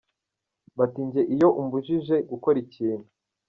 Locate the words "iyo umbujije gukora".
1.33-2.57